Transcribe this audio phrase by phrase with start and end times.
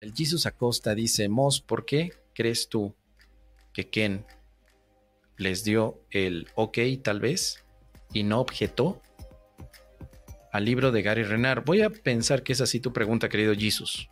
[0.00, 2.96] El Jesus Acosta dice, Moss, ¿por qué crees tú
[3.74, 4.24] que Ken
[5.36, 7.62] les dio el ok tal vez
[8.14, 9.02] y no objetó
[10.52, 11.64] al libro de Gary Renard?
[11.66, 14.08] Voy a pensar que es así tu pregunta, querido Jesus.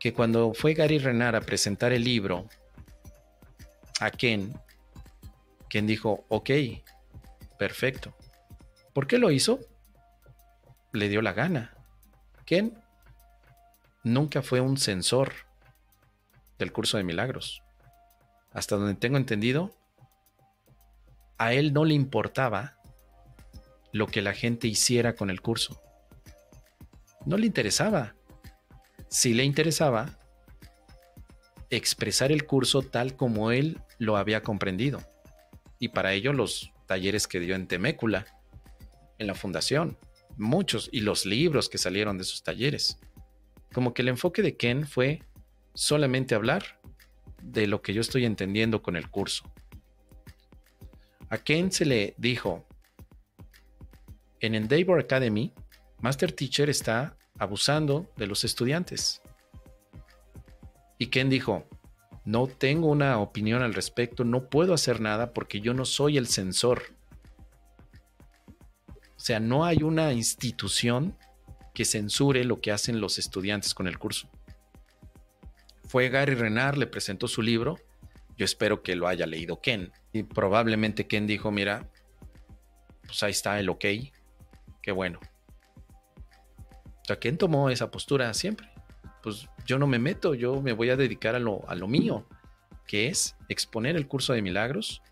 [0.00, 2.48] Que cuando fue Gary Renard a presentar el libro
[4.00, 4.52] a Ken,
[5.68, 6.50] Ken dijo, ok,
[7.56, 8.16] perfecto.
[8.92, 9.60] ¿Por qué lo hizo?
[10.92, 11.76] Le dio la gana.
[12.44, 12.81] Ken
[14.02, 15.32] nunca fue un censor
[16.58, 17.62] del curso de milagros.
[18.52, 19.74] Hasta donde tengo entendido,
[21.38, 22.78] a él no le importaba
[23.92, 25.80] lo que la gente hiciera con el curso.
[27.26, 28.14] No le interesaba.
[29.08, 30.18] Si le interesaba
[31.70, 35.02] expresar el curso tal como él lo había comprendido.
[35.78, 38.26] Y para ello los talleres que dio en Temécula,
[39.18, 39.98] en la fundación,
[40.36, 42.98] muchos, y los libros que salieron de esos talleres.
[43.72, 45.22] Como que el enfoque de Ken fue
[45.74, 46.80] solamente hablar
[47.42, 49.50] de lo que yo estoy entendiendo con el curso.
[51.30, 52.66] A Ken se le dijo,
[54.40, 55.52] en Endeavor Academy,
[56.00, 59.22] Master Teacher está abusando de los estudiantes.
[60.98, 61.64] Y Ken dijo,
[62.24, 66.26] no tengo una opinión al respecto, no puedo hacer nada porque yo no soy el
[66.26, 66.82] censor.
[69.16, 71.16] O sea, no hay una institución
[71.74, 74.28] que censure lo que hacen los estudiantes con el curso.
[75.84, 77.78] Fue Gary Renard, le presentó su libro.
[78.36, 79.92] Yo espero que lo haya leído Ken.
[80.12, 81.88] Y probablemente Ken dijo, mira,
[83.06, 83.84] pues ahí está el ok.
[84.80, 85.20] Qué bueno.
[87.02, 88.68] O sea, Ken tomó esa postura siempre.
[89.22, 92.26] Pues yo no me meto, yo me voy a dedicar a lo, a lo mío,
[92.86, 95.02] que es exponer el curso de milagros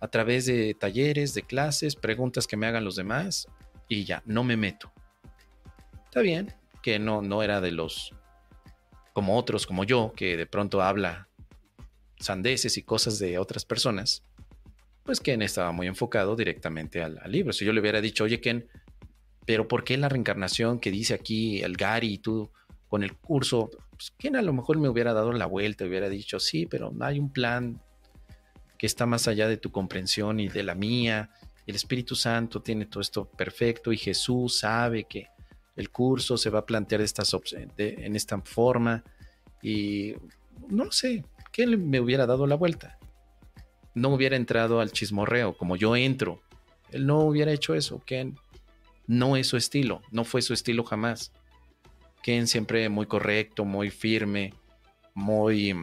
[0.00, 3.46] a través de talleres, de clases, preguntas que me hagan los demás
[3.88, 4.92] y ya, no me meto.
[6.12, 8.14] Está bien que no, no era de los
[9.14, 11.30] como otros, como yo, que de pronto habla
[12.20, 14.22] sandeces y cosas de otras personas,
[15.04, 17.54] pues Ken estaba muy enfocado directamente al, libro.
[17.54, 18.68] Si yo le hubiera dicho, oye Ken,
[19.46, 22.50] pero ¿por qué la reencarnación que dice aquí el Gary y tú
[22.88, 23.70] con el curso?
[23.92, 27.20] Pues Ken a lo mejor me hubiera dado la vuelta, hubiera dicho, sí, pero hay
[27.20, 27.80] un plan
[28.76, 31.30] que está más allá de tu comprensión y de la mía.
[31.66, 35.32] El Espíritu Santo tiene todo esto perfecto y Jesús sabe que
[35.76, 37.34] el curso se va a plantear estas
[37.76, 39.02] en esta forma
[39.62, 40.14] y
[40.68, 42.98] no sé, que él me hubiera dado la vuelta.
[43.94, 46.40] No hubiera entrado al chismorreo como yo entro.
[46.90, 48.02] Él no hubiera hecho eso.
[48.04, 48.38] Ken
[49.06, 51.32] no es su estilo, no fue su estilo jamás.
[52.22, 54.54] Ken siempre muy correcto, muy firme,
[55.14, 55.74] muy,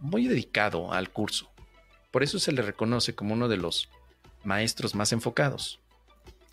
[0.00, 1.50] muy dedicado al curso.
[2.10, 3.88] Por eso se le reconoce como uno de los
[4.44, 5.80] maestros más enfocados.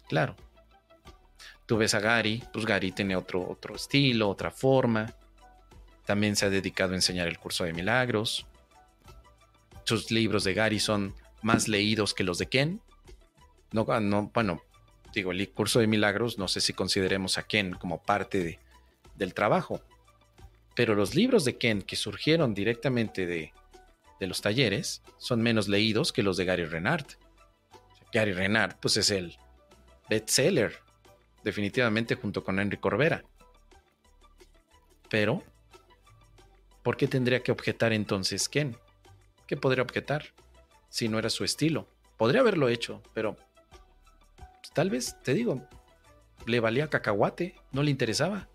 [0.08, 0.36] Claro,
[1.66, 5.14] Tú ves a Gary, pues Gary tiene otro, otro estilo, otra forma.
[6.06, 8.46] También se ha dedicado a enseñar el curso de milagros.
[9.86, 12.82] Sus libros de Gary son más leídos que los de Ken.
[13.72, 14.62] No, no, bueno,
[15.14, 18.60] digo, el curso de milagros, no sé si consideremos a Ken como parte
[19.16, 19.82] del trabajo.
[20.76, 23.54] Pero los libros de Ken que surgieron directamente de,
[24.20, 27.06] de los talleres son menos leídos que los de Gary Renard.
[28.12, 29.38] Gary Renard, pues es el
[30.10, 30.83] bestseller
[31.44, 33.24] definitivamente junto con Henry Corbera.
[35.10, 35.44] Pero,
[36.82, 38.76] ¿por qué tendría que objetar entonces Ken?
[39.48, 40.34] ¿Qué podría objetar
[40.90, 41.88] si no era su estilo?
[42.18, 43.36] Podría haberlo hecho, pero
[44.36, 45.68] pues, tal vez, te digo,
[46.46, 48.48] le valía cacahuate, no le interesaba.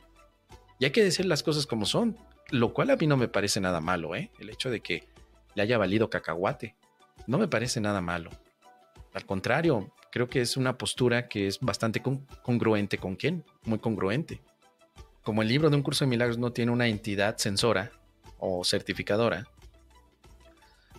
[0.79, 2.17] Y hay que decir las cosas como son,
[2.51, 4.31] lo cual a mí no me parece nada malo, ¿eh?
[4.39, 5.07] El hecho de que
[5.55, 6.77] le haya valido cacahuate,
[7.27, 8.31] no me parece nada malo.
[9.13, 12.03] Al contrario, creo que es una postura que es bastante
[12.43, 14.41] congruente con quién, muy congruente.
[15.23, 17.93] Como el libro de un curso de milagros no tiene una entidad censora
[18.39, 19.47] o certificadora,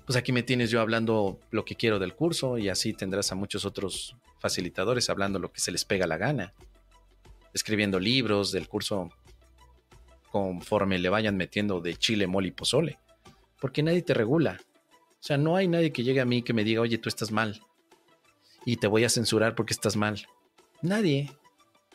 [0.05, 3.35] pues aquí me tienes yo hablando lo que quiero del curso y así tendrás a
[3.35, 6.53] muchos otros facilitadores hablando lo que se les pega la gana,
[7.53, 9.09] escribiendo libros del curso
[10.31, 12.99] conforme le vayan metiendo de chile, mole y pozole,
[13.59, 14.59] porque nadie te regula.
[14.91, 17.31] O sea, no hay nadie que llegue a mí que me diga, oye, tú estás
[17.31, 17.61] mal
[18.65, 20.27] y te voy a censurar porque estás mal.
[20.81, 21.31] Nadie.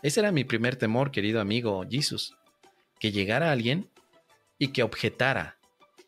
[0.02, 2.36] Ese era mi primer temor, querido amigo Jesus.
[2.98, 3.90] Que llegara alguien
[4.58, 5.58] y que objetara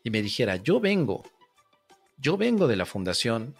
[0.03, 1.23] y me dijera, yo vengo,
[2.17, 3.55] yo vengo de la Fundación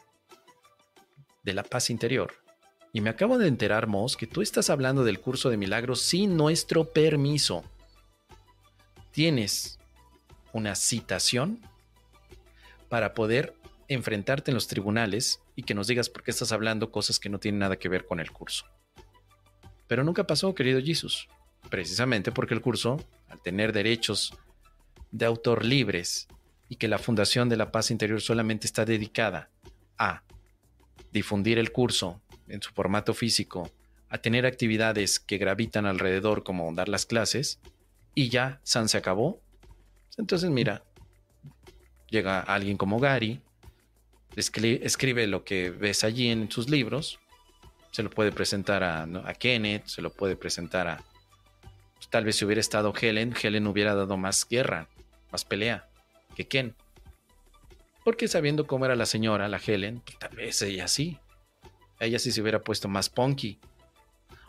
[1.44, 2.33] de la Paz Interior.
[2.94, 6.38] Y me acabo de enterar, Moss, que tú estás hablando del curso de milagros sin
[6.38, 7.63] nuestro permiso.
[9.11, 9.77] Tienes
[10.53, 11.61] una citación
[12.89, 13.53] para poder
[13.88, 17.39] enfrentarte en los tribunales y que nos digas por qué estás hablando cosas que no
[17.39, 18.66] tienen nada que ver con el curso.
[19.88, 21.28] Pero nunca pasó, querido Jesus.
[21.69, 22.98] precisamente porque el curso,
[23.28, 24.34] al tener derechos
[25.12, 26.28] de autor libres
[26.69, 29.50] y que la Fundación de la Paz Interior solamente está dedicada
[29.98, 30.24] a
[31.12, 33.72] difundir el curso en su formato físico,
[34.10, 37.60] a tener actividades que gravitan alrededor como dar las clases,
[38.16, 39.42] y ya San se acabó.
[40.18, 40.84] Entonces mira,
[42.10, 43.42] llega alguien como Gary,
[44.38, 47.19] escribe lo que ves allí en sus libros,
[47.92, 51.04] se lo puede presentar a, Kenneth, se lo puede presentar a...
[51.95, 54.88] Pues, tal vez si hubiera estado Helen, Helen hubiera dado más guerra,
[55.31, 55.89] más pelea
[56.36, 56.75] que Ken.
[58.04, 61.18] Porque sabiendo cómo era la señora, la Helen, pues, tal vez ella sí.
[62.00, 63.60] Ella sí se hubiera puesto más punky.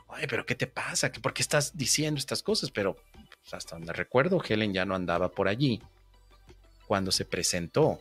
[0.08, 1.11] Oye, pero ¿qué te pasa?
[1.11, 2.70] ¿Por qué estás diciendo estas cosas?
[2.70, 2.96] Pero
[3.40, 5.81] pues, hasta donde recuerdo, Helen ya no andaba por allí
[6.87, 7.99] cuando se presentó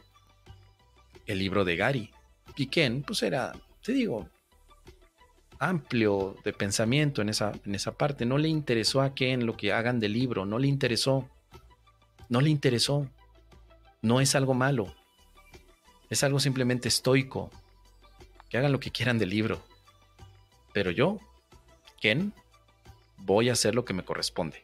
[1.27, 2.11] el libro de Gary.
[2.55, 3.53] Y Ken, pues era,
[3.83, 4.27] te digo,
[5.59, 8.25] amplio de pensamiento en esa, en esa parte.
[8.25, 11.29] No le interesó a Ken lo que hagan del libro, no le interesó.
[12.29, 13.07] No le interesó.
[14.01, 14.93] No es algo malo.
[16.09, 17.51] Es algo simplemente estoico.
[18.49, 19.61] Que hagan lo que quieran del libro.
[20.73, 21.19] Pero yo,
[21.99, 22.33] Ken,
[23.17, 24.63] voy a hacer lo que me corresponde.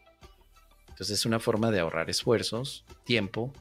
[0.89, 3.51] Entonces es una forma de ahorrar esfuerzos, tiempo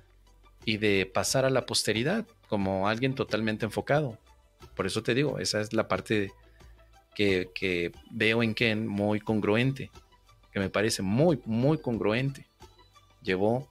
[0.64, 4.19] y de pasar a la posteridad como alguien totalmente enfocado.
[4.75, 6.32] Por eso te digo, esa es la parte
[7.14, 9.91] que, que veo en Ken muy congruente,
[10.53, 12.47] que me parece muy, muy congruente.
[13.23, 13.70] Llevó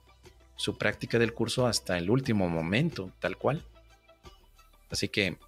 [0.56, 3.64] su práctica del curso hasta el último momento, tal cual.
[4.90, 5.38] Así que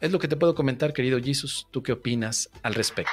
[0.00, 1.66] es lo que te puedo comentar, querido Jesus.
[1.70, 3.12] ¿Tú qué opinas al respecto?